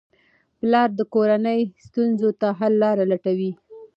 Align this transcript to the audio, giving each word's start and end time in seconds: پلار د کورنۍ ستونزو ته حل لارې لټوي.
پلار 0.59 0.89
د 0.99 1.01
کورنۍ 1.13 1.61
ستونزو 1.85 2.29
ته 2.39 2.47
حل 2.59 2.73
لارې 2.83 3.03
لټوي. 3.11 3.51